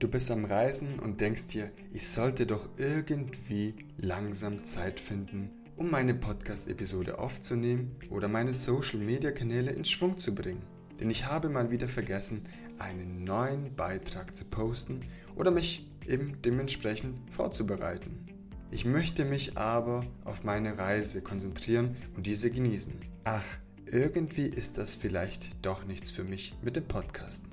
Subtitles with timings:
[0.00, 5.90] Du bist am Reisen und denkst dir, ich sollte doch irgendwie langsam Zeit finden, um
[5.90, 10.62] meine Podcast-Episode aufzunehmen oder meine Social-Media-Kanäle in Schwung zu bringen.
[10.98, 12.44] Denn ich habe mal wieder vergessen,
[12.78, 15.00] einen neuen Beitrag zu posten
[15.36, 18.24] oder mich eben dementsprechend vorzubereiten.
[18.70, 22.94] Ich möchte mich aber auf meine Reise konzentrieren und diese genießen.
[23.24, 23.44] Ach,
[23.84, 27.49] irgendwie ist das vielleicht doch nichts für mich mit dem Podcasten.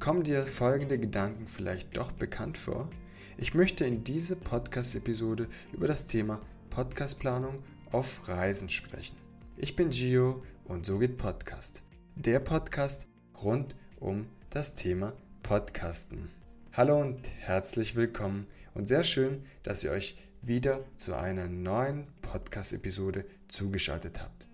[0.00, 2.88] Kommen dir folgende Gedanken vielleicht doch bekannt vor?
[3.36, 9.18] Ich möchte in dieser Podcast-Episode über das Thema Podcastplanung auf Reisen sprechen.
[9.58, 11.82] Ich bin Gio und so geht Podcast.
[12.16, 13.08] Der Podcast
[13.42, 16.30] rund um das Thema Podcasten.
[16.72, 23.26] Hallo und herzlich willkommen und sehr schön, dass ihr euch wieder zu einer neuen Podcast-Episode
[23.48, 24.49] zugeschaltet habt.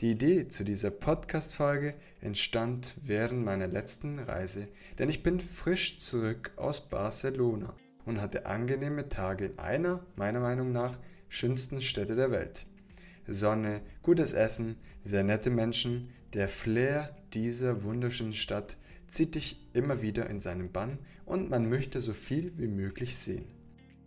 [0.00, 6.52] Die Idee zu dieser Podcast-Folge entstand während meiner letzten Reise, denn ich bin frisch zurück
[6.54, 10.96] aus Barcelona und hatte angenehme Tage in einer, meiner Meinung nach,
[11.28, 12.64] schönsten Städte der Welt.
[13.26, 18.76] Sonne, gutes Essen, sehr nette Menschen, der Flair dieser wunderschönen Stadt
[19.08, 23.57] zieht dich immer wieder in seinen Bann und man möchte so viel wie möglich sehen.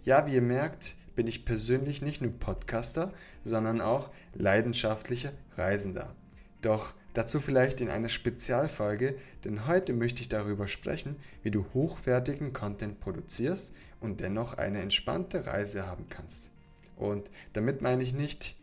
[0.04, 3.14] Ja, wie ihr merkt, bin ich persönlich nicht nur Podcaster,
[3.44, 6.16] sondern auch leidenschaftlicher Reisender.
[6.62, 12.52] Doch dazu vielleicht in einer Spezialfolge, denn heute möchte ich darüber sprechen, wie du hochwertigen
[12.52, 16.50] Content produzierst und dennoch eine entspannte Reise haben kannst.
[16.96, 18.56] Und damit meine ich nicht,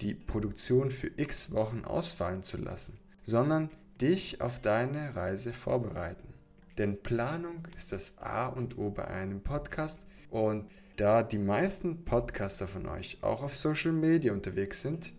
[0.00, 3.68] die Produktion für x Wochen ausfallen zu lassen, sondern
[4.00, 6.32] dich auf deine Reise vorbereiten.
[6.78, 12.66] Denn Planung ist das A und O bei einem Podcast und da die meisten Podcaster
[12.66, 15.12] von euch auch auf Social Media unterwegs sind,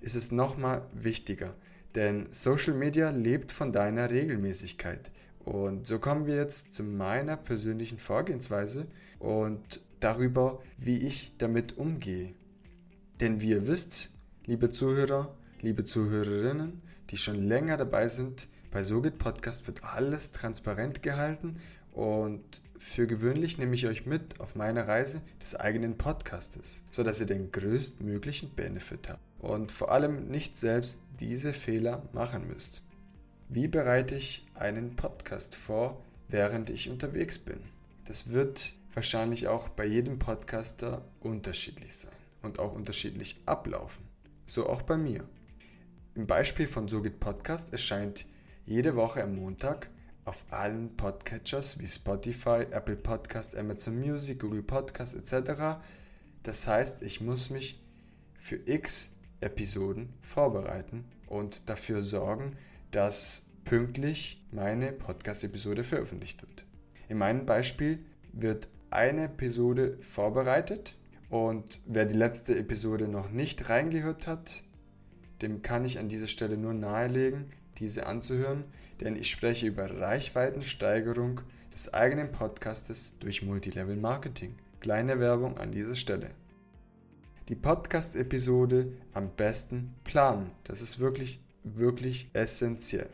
[0.00, 1.54] ist es nochmal wichtiger.
[1.94, 5.10] Denn Social Media lebt von deiner Regelmäßigkeit.
[5.44, 8.86] Und so kommen wir jetzt zu meiner persönlichen Vorgehensweise
[9.18, 12.34] und darüber, wie ich damit umgehe.
[13.20, 14.10] Denn wie ihr wisst,
[14.46, 21.02] liebe Zuhörer, liebe Zuhörerinnen, die schon länger dabei sind, bei SoGit Podcast wird alles transparent
[21.02, 21.56] gehalten
[21.92, 27.26] und für gewöhnlich nehme ich euch mit auf meine Reise des eigenen Podcastes, sodass ihr
[27.26, 32.82] den größtmöglichen Benefit habt und vor allem nicht selbst diese Fehler machen müsst.
[33.48, 37.60] Wie bereite ich einen Podcast vor, während ich unterwegs bin?
[38.06, 42.12] Das wird wahrscheinlich auch bei jedem Podcaster unterschiedlich sein
[42.42, 44.04] und auch unterschiedlich ablaufen.
[44.46, 45.28] So auch bei mir.
[46.14, 48.26] Im Beispiel von SoGit Podcast erscheint
[48.66, 49.90] jede Woche am Montag
[50.30, 55.80] auf allen Podcatchers wie Spotify, Apple Podcast, Amazon Music, Google Podcast etc.
[56.44, 57.82] Das heißt, ich muss mich
[58.38, 59.10] für x
[59.40, 62.56] Episoden vorbereiten und dafür sorgen,
[62.92, 66.64] dass pünktlich meine Podcast-Episode veröffentlicht wird.
[67.08, 67.98] In meinem Beispiel
[68.32, 70.94] wird eine Episode vorbereitet
[71.28, 74.62] und wer die letzte Episode noch nicht reingehört hat,
[75.42, 78.64] dem kann ich an dieser Stelle nur nahelegen, diese anzuhören,
[79.00, 81.40] denn ich spreche über Reichweitensteigerung
[81.72, 84.54] des eigenen Podcastes durch Multilevel Marketing.
[84.80, 86.30] Kleine Werbung an dieser Stelle.
[87.48, 90.52] Die Podcast-Episode am besten planen.
[90.64, 93.08] Das ist wirklich, wirklich essentiell.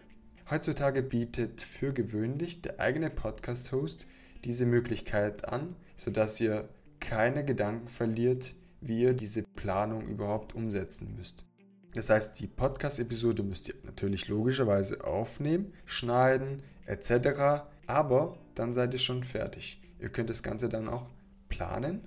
[0.51, 4.07] Heutzutage bietet für gewöhnlich der eigene Podcast-Host
[4.45, 6.69] diese Möglichkeit an, sodass ihr
[7.01, 11.45] keine Gedanken verliert, wie ihr diese Planung überhaupt umsetzen müsst.
[11.97, 17.65] Das heißt, die Podcast-Episode müsst ihr natürlich logischerweise aufnehmen, schneiden etc.
[17.87, 19.81] Aber dann seid ihr schon fertig.
[19.99, 21.07] Ihr könnt das Ganze dann auch
[21.49, 22.07] planen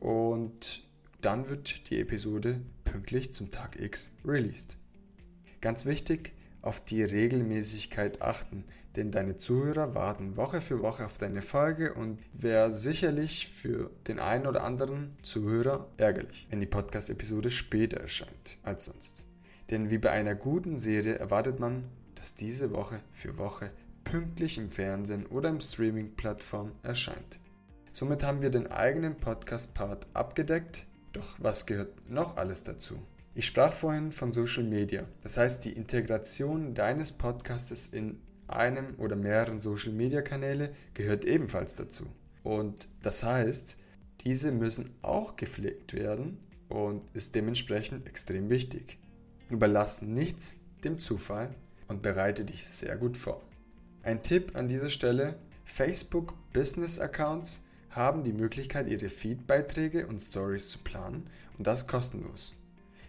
[0.00, 0.84] und
[1.22, 4.76] dann wird die Episode pünktlich zum Tag X released.
[5.62, 8.64] Ganz wichtig, auf die Regelmäßigkeit achten,
[8.96, 14.18] denn deine Zuhörer warten Woche für Woche auf deine Folge und wäre sicherlich für den
[14.18, 19.24] einen oder anderen Zuhörer ärgerlich, wenn die Podcast-Episode später erscheint als sonst.
[19.70, 21.84] Denn wie bei einer guten Serie erwartet man,
[22.14, 23.70] dass diese Woche für Woche
[24.04, 27.40] pünktlich im Fernsehen oder im Streaming-Plattform erscheint.
[27.92, 33.02] Somit haben wir den eigenen Podcast-Part abgedeckt, doch was gehört noch alles dazu?
[33.34, 39.16] Ich sprach vorhin von Social Media, das heißt die Integration deines Podcastes in einem oder
[39.16, 42.04] mehreren Social Media Kanäle gehört ebenfalls dazu.
[42.42, 43.78] Und das heißt,
[44.20, 48.98] diese müssen auch gepflegt werden und ist dementsprechend extrem wichtig.
[49.48, 51.54] Überlass nichts dem Zufall
[51.88, 53.40] und bereite dich sehr gut vor.
[54.02, 60.68] Ein Tipp an dieser Stelle, Facebook Business Accounts haben die Möglichkeit, ihre Feed-Beiträge und Stories
[60.68, 62.54] zu planen und das kostenlos.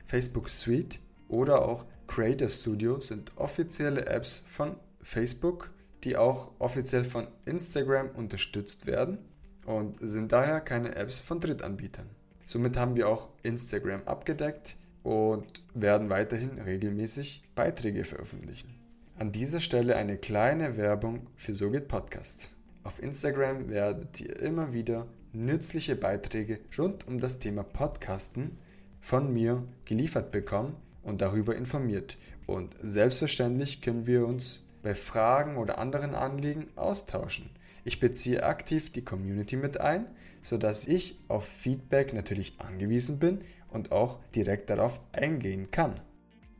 [0.06, 5.72] Facebook Suite oder auch Creator Studio sind offizielle Apps von Facebook,
[6.04, 9.18] die auch offiziell von Instagram unterstützt werden
[9.66, 12.10] und sind daher keine Apps von Drittanbietern.
[12.46, 18.74] Somit haben wir auch Instagram abgedeckt und werden weiterhin regelmäßig Beiträge veröffentlichen.
[19.18, 22.52] An dieser Stelle eine kleine Werbung für So geht Podcast.
[22.84, 28.58] Auf Instagram werdet ihr immer wieder nützliche Beiträge rund um das Thema Podcasten
[29.04, 32.18] von mir geliefert bekommen und darüber informiert.
[32.46, 37.50] Und selbstverständlich können wir uns bei Fragen oder anderen Anliegen austauschen.
[37.84, 40.06] Ich beziehe aktiv die Community mit ein,
[40.42, 46.00] sodass ich auf Feedback natürlich angewiesen bin und auch direkt darauf eingehen kann.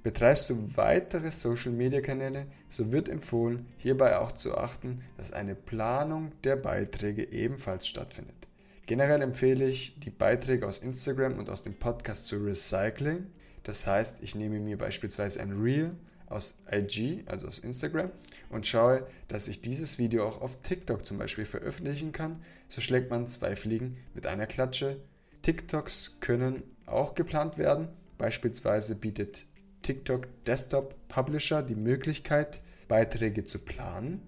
[0.04, 6.58] Betreibst du weitere Social-Media-Kanäle, so wird empfohlen, hierbei auch zu achten, dass eine Planung der
[6.58, 8.43] Beiträge ebenfalls stattfindet.
[8.86, 13.32] Generell empfehle ich, die Beiträge aus Instagram und aus dem Podcast zu recyceln.
[13.64, 15.96] Das heißt, ich nehme mir beispielsweise ein Reel
[16.28, 18.12] aus IG, also aus Instagram,
[18.50, 22.44] und schaue, dass ich dieses Video auch auf TikTok zum Beispiel veröffentlichen kann.
[22.68, 24.98] So schlägt man zwei Fliegen mit einer Klatsche.
[25.44, 27.88] TikToks können auch geplant werden.
[28.18, 29.46] Beispielsweise bietet
[29.82, 34.22] TikTok Desktop Publisher die Möglichkeit, Beiträge zu planen.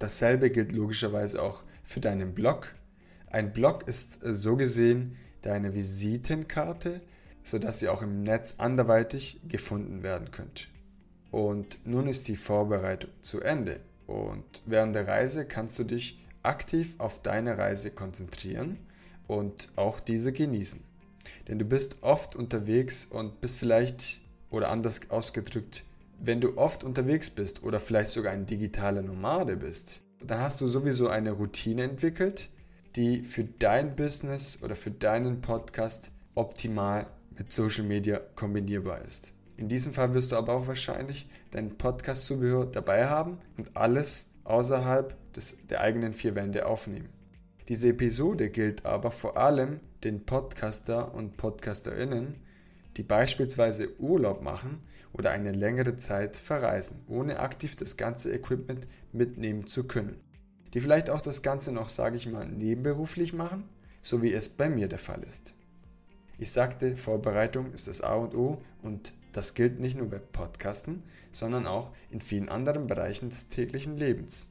[0.00, 2.74] Dasselbe gilt logischerweise auch für deinen Blog.
[3.32, 7.00] Ein Blog ist so gesehen deine Visitenkarte,
[7.42, 10.68] sodass ihr auch im Netz anderweitig gefunden werden könnt.
[11.30, 13.80] Und nun ist die Vorbereitung zu Ende.
[14.06, 18.78] Und während der Reise kannst du dich aktiv auf deine Reise konzentrieren
[19.26, 20.84] und auch diese genießen.
[21.48, 24.20] Denn du bist oft unterwegs und bist vielleicht
[24.50, 25.84] oder anders ausgedrückt,
[26.20, 30.66] wenn du oft unterwegs bist oder vielleicht sogar ein digitaler Nomade bist, dann hast du
[30.66, 32.50] sowieso eine Routine entwickelt,
[32.96, 37.06] die für dein Business oder für deinen Podcast optimal
[37.36, 39.32] mit Social Media kombinierbar ist.
[39.56, 45.16] In diesem Fall wirst du aber auch wahrscheinlich dein Podcast-Zubehör dabei haben und alles außerhalb
[45.32, 47.08] des, der eigenen vier Wände aufnehmen.
[47.68, 52.36] Diese Episode gilt aber vor allem den Podcaster und Podcasterinnen,
[52.96, 59.66] die beispielsweise Urlaub machen oder eine längere Zeit verreisen, ohne aktiv das ganze Equipment mitnehmen
[59.66, 60.20] zu können.
[60.74, 63.64] Die vielleicht auch das Ganze noch, sage ich mal, nebenberuflich machen,
[64.00, 65.54] so wie es bei mir der Fall ist.
[66.38, 71.02] Ich sagte, Vorbereitung ist das A und O und das gilt nicht nur bei Podcasten,
[71.30, 74.50] sondern auch in vielen anderen Bereichen des täglichen Lebens.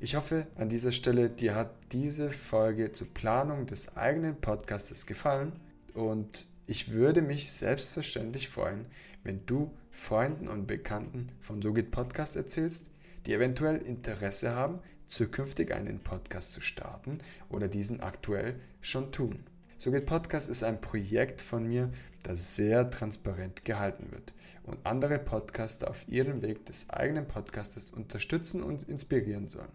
[0.00, 5.52] Ich hoffe an dieser Stelle, dir hat diese Folge zur Planung des eigenen Podcastes gefallen
[5.94, 8.86] und ich würde mich selbstverständlich freuen,
[9.22, 12.90] wenn du Freunden und Bekannten vom SoGit Podcast erzählst,
[13.26, 17.18] die eventuell Interesse haben, zukünftig einen Podcast zu starten
[17.48, 19.44] oder diesen aktuell schon tun.
[19.78, 21.90] SoGit Podcast ist ein Projekt von mir,
[22.22, 24.32] das sehr transparent gehalten wird
[24.62, 29.68] und andere Podcaster auf ihrem Weg des eigenen Podcastes unterstützen und inspirieren soll.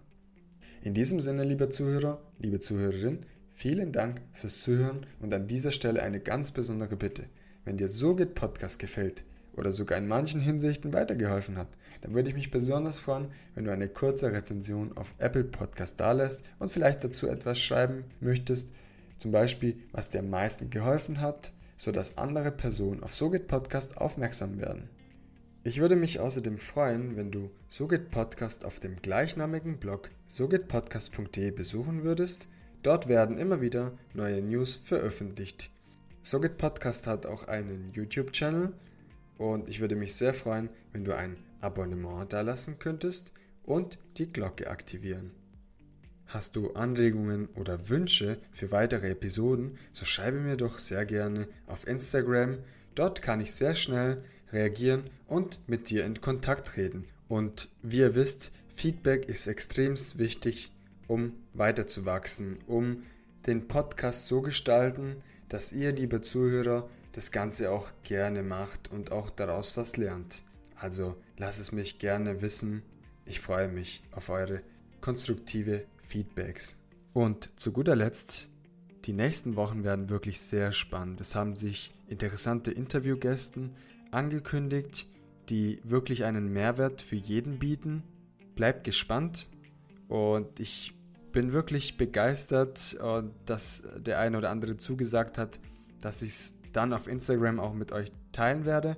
[0.81, 3.25] In diesem Sinne, lieber Zuhörer, liebe Zuhörerin,
[3.57, 7.23] Vielen Dank fürs Zuhören und an dieser Stelle eine ganz besondere Bitte.
[7.65, 9.23] Wenn dir So geht Podcast gefällt
[9.57, 11.67] oder sogar in manchen Hinsichten weitergeholfen hat,
[12.01, 16.45] dann würde ich mich besonders freuen, wenn du eine kurze Rezension auf Apple Podcast dalässt
[16.59, 18.73] und vielleicht dazu etwas schreiben möchtest,
[19.17, 24.61] zum Beispiel, was dir am meisten geholfen hat, sodass andere Personen auf SoGit Podcast aufmerksam
[24.61, 24.89] werden.
[25.63, 32.03] Ich würde mich außerdem freuen, wenn du SoGit Podcast auf dem gleichnamigen Blog sogitpodcast.de besuchen
[32.03, 32.47] würdest
[32.83, 35.71] Dort werden immer wieder neue News veröffentlicht.
[36.21, 38.71] Sogit Podcast hat auch einen YouTube-Channel
[39.37, 44.31] und ich würde mich sehr freuen, wenn du ein Abonnement da lassen könntest und die
[44.31, 45.31] Glocke aktivieren.
[46.27, 51.87] Hast du Anregungen oder Wünsche für weitere Episoden, so schreibe mir doch sehr gerne auf
[51.87, 52.57] Instagram.
[52.95, 57.05] Dort kann ich sehr schnell reagieren und mit dir in Kontakt treten.
[57.29, 60.73] Und wie ihr wisst, Feedback ist extrem wichtig
[61.07, 63.03] um weiterzuwachsen, um
[63.45, 69.31] den Podcast so gestalten, dass ihr, liebe Zuhörer, das Ganze auch gerne macht und auch
[69.31, 70.43] daraus was lernt.
[70.79, 72.83] Also lasst es mich gerne wissen.
[73.25, 74.61] Ich freue mich auf eure
[75.01, 76.77] konstruktive Feedbacks.
[77.13, 78.51] Und zu guter Letzt,
[79.05, 81.19] die nächsten Wochen werden wirklich sehr spannend.
[81.19, 83.71] Es haben sich interessante Interviewgäste
[84.11, 85.07] angekündigt,
[85.49, 88.03] die wirklich einen Mehrwert für jeden bieten.
[88.53, 89.47] Bleibt gespannt
[90.07, 90.93] und ich
[91.31, 92.95] bin wirklich begeistert,
[93.47, 95.59] dass der eine oder andere zugesagt hat,
[95.99, 98.97] dass ich es dann auf Instagram auch mit euch teilen werde.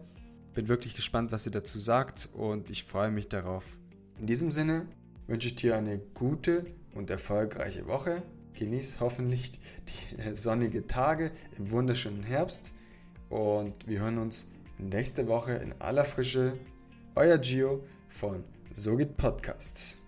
[0.53, 3.77] Bin wirklich gespannt, was ihr dazu sagt und ich freue mich darauf.
[4.19, 4.85] In diesem Sinne
[5.27, 8.21] wünsche ich dir eine gute und erfolgreiche Woche.
[8.53, 12.73] Genieß hoffentlich die sonnige Tage im wunderschönen Herbst
[13.29, 16.57] und wir hören uns nächste Woche in aller Frische.
[17.15, 18.43] Euer Gio von
[18.73, 19.99] Sogit Podcast.